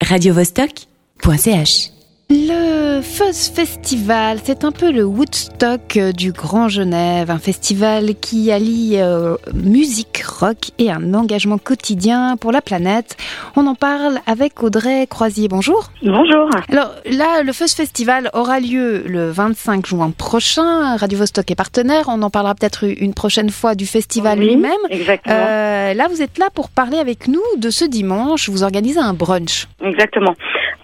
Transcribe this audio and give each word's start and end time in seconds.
radiovostok.ch 0.00 1.99
Le 2.32 3.00
Fuzz 3.02 3.50
Festival, 3.50 4.38
c'est 4.44 4.64
un 4.64 4.70
peu 4.70 4.92
le 4.92 5.04
Woodstock 5.04 5.96
euh, 5.96 6.12
du 6.12 6.30
Grand 6.30 6.68
Genève, 6.68 7.28
un 7.28 7.40
festival 7.40 8.14
qui 8.14 8.52
allie 8.52 8.98
euh, 8.98 9.34
musique, 9.52 10.22
rock 10.24 10.70
et 10.78 10.92
un 10.92 11.12
engagement 11.14 11.58
quotidien 11.58 12.36
pour 12.36 12.52
la 12.52 12.62
planète. 12.62 13.16
On 13.56 13.66
en 13.66 13.74
parle 13.74 14.20
avec 14.28 14.62
Audrey 14.62 15.08
Croisier. 15.08 15.48
Bonjour. 15.48 15.90
Bonjour. 16.04 16.48
Alors 16.68 16.94
là, 17.04 17.42
le 17.42 17.52
Fuzz 17.52 17.74
Festival 17.74 18.30
aura 18.32 18.60
lieu 18.60 19.02
le 19.08 19.32
25 19.32 19.84
juin 19.86 20.12
prochain. 20.16 20.96
Radio 20.98 21.18
Vostok 21.18 21.50
est 21.50 21.56
partenaire. 21.56 22.04
On 22.06 22.22
en 22.22 22.30
parlera 22.30 22.54
peut-être 22.54 22.84
une 22.84 23.12
prochaine 23.12 23.50
fois 23.50 23.74
du 23.74 23.86
festival 23.86 24.38
Oui, 24.38 24.50
lui-même. 24.50 24.70
Exactement. 24.88 25.34
Euh, 25.36 25.94
là, 25.94 26.06
vous 26.08 26.22
êtes 26.22 26.38
là 26.38 26.46
pour 26.54 26.70
parler 26.70 26.98
avec 26.98 27.26
nous 27.26 27.42
de 27.56 27.70
ce 27.70 27.84
dimanche. 27.84 28.48
Vous 28.48 28.62
organisez 28.62 29.00
un 29.00 29.14
brunch. 29.14 29.66
Exactement. 29.84 30.36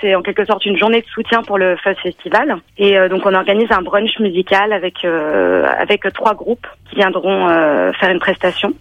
C'est 0.00 0.14
en 0.14 0.22
quelque 0.22 0.44
sorte 0.44 0.64
une 0.66 0.76
journée 0.76 1.00
de 1.00 1.06
soutien 1.06 1.42
pour 1.42 1.58
le 1.58 1.76
Fuzz 1.76 1.96
Festival. 2.02 2.56
Et 2.78 2.98
euh, 2.98 3.08
donc 3.08 3.22
on 3.24 3.34
organise 3.34 3.70
un 3.70 3.82
brunch 3.82 4.18
musical 4.20 4.72
avec 4.72 5.04
euh, 5.04 5.64
avec 5.78 6.02
trois 6.12 6.34
groupes 6.34 6.66
qui 6.88 6.96
viendront 6.96 7.48
euh, 7.48 7.92
faire 7.92 8.10
une 8.10 8.18
prestation. 8.18 8.72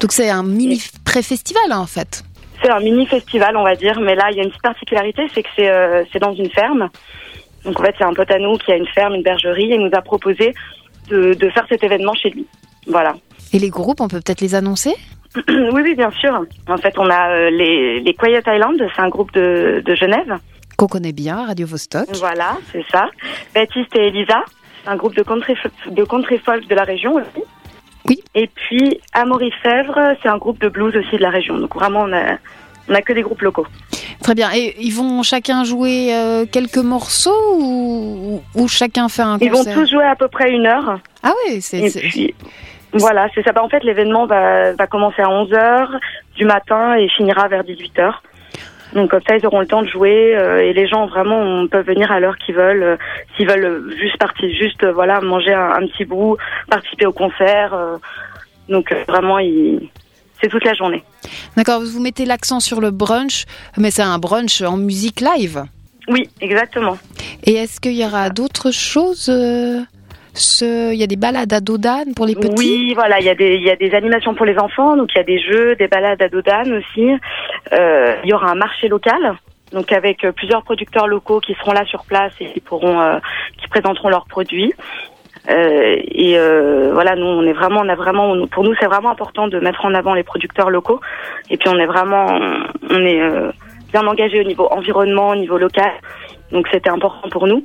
Donc 0.00 0.12
c'est 0.12 0.30
un 0.30 0.42
mini 0.42 0.82
pré-festival 1.04 1.62
hein, 1.70 1.78
en 1.78 1.86
fait. 1.86 2.22
C'est 2.62 2.70
un 2.70 2.80
mini 2.80 3.06
festival, 3.06 3.56
on 3.56 3.64
va 3.64 3.74
dire, 3.74 3.98
mais 4.00 4.14
là 4.14 4.28
il 4.30 4.36
y 4.36 4.40
a 4.40 4.42
une 4.42 4.50
petite 4.50 4.62
particularité, 4.62 5.22
c'est 5.34 5.42
que 5.42 5.48
c'est 5.56 5.70
euh, 5.70 6.04
c'est 6.12 6.18
dans 6.18 6.34
une 6.34 6.50
ferme. 6.50 6.88
Donc 7.64 7.80
en 7.80 7.84
fait 7.84 7.94
c'est 7.98 8.04
un 8.04 8.14
pote 8.14 8.30
à 8.30 8.38
nous 8.38 8.56
qui 8.58 8.70
a 8.72 8.76
une 8.76 8.88
ferme, 8.88 9.14
une 9.14 9.22
bergerie, 9.22 9.72
et 9.72 9.78
nous 9.78 9.90
a 9.92 10.02
proposé 10.02 10.54
de, 11.08 11.34
de 11.34 11.50
faire 11.50 11.66
cet 11.68 11.82
événement 11.82 12.14
chez 12.14 12.30
lui. 12.30 12.46
Voilà. 12.86 13.14
Et 13.52 13.58
les 13.58 13.70
groupes, 13.70 14.00
on 14.00 14.08
peut 14.08 14.20
peut-être 14.20 14.40
les 14.40 14.54
annoncer? 14.54 14.94
Oui, 15.48 15.82
oui, 15.82 15.94
bien 15.94 16.10
sûr. 16.10 16.44
En 16.68 16.76
fait, 16.76 16.98
on 16.98 17.08
a 17.08 17.30
euh, 17.30 17.50
les, 17.50 18.00
les 18.00 18.14
Quiet 18.14 18.42
Island, 18.46 18.82
c'est 18.94 19.02
un 19.02 19.08
groupe 19.08 19.32
de, 19.32 19.82
de 19.84 19.94
Genève. 19.94 20.38
Qu'on 20.80 20.86
connaît 20.86 21.12
bien, 21.12 21.44
Radio 21.44 21.66
Vostok. 21.66 22.08
Voilà, 22.20 22.56
c'est 22.72 22.86
ça. 22.90 23.10
Baptiste 23.54 23.94
et 23.96 24.06
Elisa, 24.06 24.42
un 24.86 24.96
groupe 24.96 25.14
de 25.14 25.22
country, 25.22 25.54
de 25.90 26.04
country 26.04 26.38
folk 26.38 26.66
de 26.68 26.74
la 26.74 26.84
région 26.84 27.16
aussi. 27.16 27.44
Oui. 28.08 28.22
Et 28.34 28.46
puis 28.46 28.98
Amaury 29.12 29.52
Fèvre, 29.62 30.16
c'est 30.22 30.30
un 30.30 30.38
groupe 30.38 30.58
de 30.58 30.70
blues 30.70 30.96
aussi 30.96 31.18
de 31.18 31.20
la 31.22 31.28
région. 31.28 31.58
Donc 31.58 31.74
vraiment, 31.74 32.04
on 32.04 32.12
a, 32.14 32.38
on 32.88 32.94
a 32.94 33.02
que 33.02 33.12
des 33.12 33.20
groupes 33.20 33.42
locaux. 33.42 33.66
Très 34.22 34.34
bien. 34.34 34.48
Et 34.54 34.74
ils 34.80 34.94
vont 34.94 35.22
chacun 35.22 35.64
jouer 35.64 36.14
euh, 36.14 36.46
quelques 36.50 36.78
morceaux 36.78 37.58
ou, 37.58 38.40
ou 38.54 38.66
chacun 38.66 39.10
fait 39.10 39.20
un 39.20 39.36
Ils 39.38 39.50
vont 39.50 39.58
concert? 39.58 39.74
tous 39.74 39.90
jouer 39.90 40.04
à 40.06 40.16
peu 40.16 40.28
près 40.28 40.50
une 40.50 40.64
heure. 40.64 40.98
Ah 41.22 41.34
oui, 41.46 41.60
c'est... 41.60 41.80
Et 41.80 41.90
puis, 42.08 42.34
voilà, 42.94 43.28
c'est 43.34 43.42
ça. 43.42 43.52
Bah, 43.52 43.62
en 43.62 43.68
fait, 43.68 43.84
l'événement 43.84 44.24
va, 44.24 44.72
va 44.72 44.86
commencer 44.86 45.20
à 45.20 45.26
11h 45.28 45.88
du 46.36 46.46
matin 46.46 46.94
et 46.94 47.06
finira 47.10 47.48
vers 47.48 47.64
18h. 47.64 48.14
Donc 48.94 49.10
comme 49.10 49.20
ça, 49.28 49.36
ils 49.36 49.46
auront 49.46 49.60
le 49.60 49.66
temps 49.66 49.82
de 49.82 49.88
jouer 49.88 50.34
euh, 50.36 50.58
et 50.62 50.72
les 50.72 50.86
gens 50.88 51.06
vraiment 51.06 51.38
on 51.40 51.68
peuvent 51.68 51.86
venir 51.86 52.10
à 52.10 52.18
l'heure 52.20 52.36
qu'ils 52.38 52.54
veulent. 52.54 52.82
euh, 52.82 52.96
S'ils 53.36 53.48
veulent 53.48 53.94
juste 54.00 54.18
partir, 54.18 54.48
juste 54.50 54.82
euh, 54.84 54.92
voilà, 54.92 55.20
manger 55.20 55.52
un, 55.52 55.70
un 55.70 55.86
petit 55.86 56.04
bout, 56.04 56.36
participer 56.68 57.06
au 57.06 57.12
concert. 57.12 57.72
euh, 57.74 57.96
donc 58.68 58.90
euh, 58.92 58.96
vraiment, 59.08 59.38
ils- 59.38 59.88
c'est 60.40 60.48
toute 60.48 60.64
la 60.64 60.74
journée. 60.74 61.02
D'accord, 61.56 61.82
vous 61.84 62.00
mettez 62.00 62.24
l'accent 62.24 62.60
sur 62.60 62.80
le 62.80 62.90
brunch, 62.90 63.44
mais 63.76 63.90
c'est 63.90 64.02
un 64.02 64.18
brunch 64.18 64.62
en 64.62 64.76
musique 64.76 65.20
live. 65.20 65.64
Oui, 66.08 66.28
exactement. 66.40 66.96
Et 67.44 67.54
est-ce 67.54 67.78
qu'il 67.80 67.92
y 67.92 68.04
aura 68.04 68.30
d'autres 68.30 68.70
choses 68.72 69.28
euh, 69.28 69.80
ce... 70.34 70.92
Il 70.92 70.98
y 70.98 71.02
a 71.02 71.06
des 71.06 71.16
balades 71.16 71.52
à 71.52 71.60
Dodane 71.60 72.14
pour 72.14 72.26
les 72.26 72.34
petits 72.34 72.54
Oui, 72.56 72.92
voilà, 72.94 73.20
il 73.20 73.26
y 73.26 73.30
a 73.30 73.34
des 73.34 73.54
il 73.56 73.62
y 73.62 73.70
a 73.70 73.76
des 73.76 73.94
animations 73.94 74.34
pour 74.34 74.46
les 74.46 74.58
enfants, 74.58 74.96
donc 74.96 75.10
il 75.14 75.18
y 75.18 75.20
a 75.20 75.24
des 75.24 75.40
jeux, 75.40 75.76
des 75.76 75.88
balades 75.88 76.22
à 76.22 76.28
Dodane 76.28 76.72
aussi. 76.72 77.10
Euh, 77.72 78.16
il 78.24 78.30
y 78.30 78.32
aura 78.32 78.50
un 78.50 78.54
marché 78.54 78.88
local, 78.88 79.36
donc 79.72 79.92
avec 79.92 80.24
euh, 80.24 80.32
plusieurs 80.32 80.62
producteurs 80.62 81.06
locaux 81.06 81.40
qui 81.40 81.54
seront 81.54 81.72
là 81.72 81.84
sur 81.84 82.04
place 82.04 82.32
et 82.40 82.46
qui 82.46 82.60
pourront 82.60 83.00
euh, 83.00 83.18
qui 83.60 83.68
présenteront 83.68 84.08
leurs 84.08 84.26
produits. 84.26 84.72
Euh, 85.48 85.96
et 86.04 86.38
euh, 86.38 86.90
voilà, 86.92 87.16
nous 87.16 87.26
on 87.26 87.42
est 87.42 87.52
vraiment, 87.52 87.80
on 87.80 87.88
a 87.88 87.94
vraiment, 87.94 88.46
pour 88.48 88.64
nous 88.64 88.74
c'est 88.78 88.86
vraiment 88.86 89.10
important 89.10 89.48
de 89.48 89.58
mettre 89.58 89.84
en 89.84 89.94
avant 89.94 90.14
les 90.14 90.22
producteurs 90.22 90.70
locaux. 90.70 91.00
Et 91.48 91.56
puis 91.56 91.68
on 91.68 91.78
est 91.78 91.86
vraiment, 91.86 92.26
on 92.90 93.04
est 93.04 93.20
euh, 93.20 93.50
bien 93.92 94.06
engagé 94.06 94.40
au 94.40 94.44
niveau 94.44 94.66
environnement, 94.70 95.30
au 95.30 95.36
niveau 95.36 95.58
local. 95.58 95.92
Donc 96.52 96.66
c'était 96.72 96.90
important 96.90 97.28
pour 97.30 97.46
nous. 97.46 97.64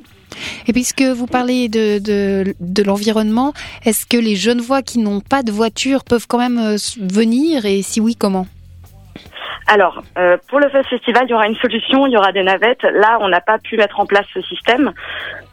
Et 0.66 0.72
puisque 0.72 1.02
vous 1.02 1.26
parlez 1.26 1.68
de, 1.68 1.98
de, 1.98 2.54
de 2.60 2.82
l'environnement, 2.82 3.52
est-ce 3.84 4.06
que 4.06 4.16
les 4.16 4.36
jeunes 4.36 4.60
voix 4.60 4.82
qui 4.82 4.98
n'ont 4.98 5.20
pas 5.20 5.42
de 5.42 5.50
voiture 5.50 6.04
peuvent 6.04 6.26
quand 6.28 6.38
même 6.38 6.58
euh, 6.58 6.76
venir? 7.00 7.64
Et 7.64 7.82
si 7.82 8.00
oui, 8.00 8.16
comment? 8.16 8.46
Alors, 9.68 10.02
euh, 10.18 10.36
pour 10.48 10.60
le 10.60 10.68
Fest 10.68 10.88
Festival, 10.88 11.24
il 11.26 11.30
y 11.30 11.34
aura 11.34 11.48
une 11.48 11.56
solution, 11.56 12.06
il 12.06 12.12
y 12.12 12.16
aura 12.16 12.30
des 12.30 12.44
navettes. 12.44 12.82
Là, 12.82 13.18
on 13.20 13.28
n'a 13.28 13.40
pas 13.40 13.58
pu 13.58 13.76
mettre 13.76 13.98
en 13.98 14.06
place 14.06 14.26
ce 14.32 14.40
système, 14.42 14.92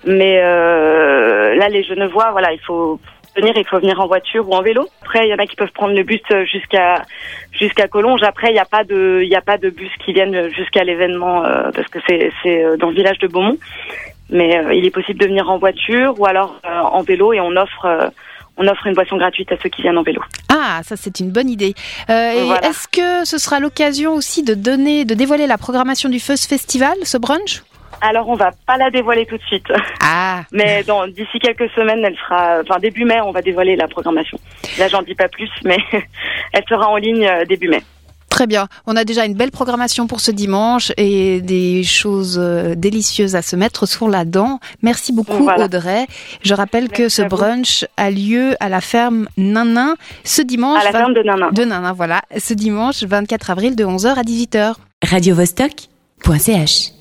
mais 0.05 0.39
euh, 0.43 1.55
là, 1.55 1.67
les 1.69 1.83
Genevois, 1.83 2.29
voilà, 2.31 2.53
il 2.53 2.59
faut 2.59 2.99
venir, 3.35 3.53
il 3.55 3.65
faut 3.65 3.79
venir 3.79 3.99
en 3.99 4.07
voiture 4.07 4.47
ou 4.47 4.53
en 4.53 4.61
vélo. 4.61 4.87
Après, 5.01 5.25
il 5.25 5.29
y 5.29 5.33
en 5.33 5.37
a 5.37 5.45
qui 5.45 5.55
peuvent 5.55 5.71
prendre 5.73 5.93
le 5.93 6.03
bus 6.03 6.21
euh, 6.31 6.45
jusqu'à 6.45 7.03
jusqu'à 7.51 7.87
Collonges. 7.87 8.23
Après, 8.23 8.49
il 8.49 8.53
n'y 8.53 8.59
a 8.59 8.65
pas 8.65 8.83
de 8.83 9.21
il 9.23 9.29
y 9.29 9.35
a 9.35 9.41
pas 9.41 9.57
de 9.57 9.69
bus 9.69 9.91
qui 10.05 10.13
viennent 10.13 10.49
jusqu'à 10.49 10.83
l'événement 10.83 11.43
euh, 11.45 11.71
parce 11.73 11.87
que 11.87 11.99
c'est 12.07 12.31
c'est 12.41 12.63
euh, 12.63 12.77
dans 12.77 12.89
le 12.89 12.95
village 12.95 13.19
de 13.19 13.27
Beaumont. 13.27 13.57
Mais 14.29 14.57
euh, 14.57 14.73
il 14.73 14.85
est 14.85 14.91
possible 14.91 15.19
de 15.19 15.27
venir 15.27 15.49
en 15.49 15.57
voiture 15.57 16.15
ou 16.19 16.25
alors 16.25 16.59
euh, 16.65 16.79
en 16.79 17.01
vélo 17.01 17.33
et 17.33 17.39
on 17.39 17.55
offre 17.55 18.11
on 18.55 18.67
offre 18.67 18.85
une 18.85 18.93
boisson 18.93 19.17
gratuite 19.17 19.51
à 19.51 19.55
ceux 19.61 19.69
qui 19.69 19.81
viennent 19.81 19.97
en 19.97 20.03
vélo. 20.03 20.21
Ah, 20.49 20.81
ça 20.83 20.95
c'est 20.95 21.19
une 21.19 21.31
bonne 21.31 21.49
idée. 21.49 21.73
Et 22.07 22.43
Voilà. 22.45 22.61
est-ce 22.67 22.87
que 22.87 23.25
ce 23.25 23.37
sera 23.39 23.59
l'occasion 23.59 24.13
aussi 24.13 24.43
de 24.43 24.53
donner, 24.53 25.05
de 25.05 25.15
dévoiler 25.15 25.47
la 25.47 25.57
programmation 25.57 26.07
du 26.09 26.19
Fuzz 26.19 26.45
Festival, 26.45 26.93
ce 27.03 27.17
brunch? 27.17 27.63
Alors, 28.05 28.27
on 28.27 28.35
va 28.35 28.51
pas 28.67 28.75
la 28.77 28.91
dévoiler 28.91 29.25
tout 29.25 29.37
de 29.37 29.43
suite. 29.43 29.65
Ah, 30.03 30.41
Mais 30.51 30.83
dans 30.83 31.07
d'ici 31.07 31.39
quelques 31.41 31.69
semaines, 31.71 32.03
elle 32.03 32.17
sera, 32.17 32.59
enfin 32.61 32.77
début 32.79 33.05
mai, 33.05 33.21
on 33.21 33.31
va 33.31 33.41
dévoiler 33.41 33.77
la 33.77 33.87
programmation. 33.87 34.37
Là, 34.77 34.89
j'en 34.89 35.01
dis 35.03 35.15
pas 35.15 35.29
plus, 35.29 35.49
mais 35.63 35.77
elle 36.53 36.63
sera 36.67 36.89
en 36.89 36.97
ligne 36.97 37.25
euh, 37.25 37.45
début 37.45 37.69
mai. 37.69 37.81
très 38.29 38.45
bien. 38.47 38.67
On 38.87 38.95
a 38.97 39.05
déjà 39.05 39.25
une 39.25 39.35
belle 39.35 39.51
programmation 39.51 40.07
pour 40.07 40.19
ce 40.19 40.31
dimanche 40.31 40.91
et 40.97 41.39
des 41.41 41.83
choses 41.83 42.37
euh, 42.41 42.73
délicieuses 42.75 43.35
à 43.35 43.41
se 43.43 43.55
mettre 43.55 43.85
sur 43.85 44.09
la 44.09 44.25
dent. 44.25 44.59
Merci 44.81 45.13
beaucoup 45.13 45.43
Voilà. 45.43 45.65
Audrey. 45.65 46.05
Je 46.41 46.53
rappelle 46.55 46.89
que 46.89 47.07
ce 47.09 47.21
brunch 47.21 47.85
a 47.95 48.09
lieu 48.09 48.55
à 48.59 48.67
la 48.69 48.81
ferme 48.81 49.27
Nanin 49.37 49.93
ce 50.25 50.41
dimanche. 50.41 50.81
À 50.81 50.85
la 50.85 50.91
20 50.91 50.97
ferme 50.99 51.13
de 51.13 51.21
Nanin. 51.23 51.49
de 51.51 51.63
Nanin, 51.63 51.93
voilà. 51.93 52.21
Ce 52.37 52.53
dimanche 52.55 53.03
24 53.03 53.51
avril 53.51 53.75
de 53.77 53.85
11h 53.85 54.07
à 54.15 54.23
18h. 54.23 54.73
radiovostok.ch 55.09 56.91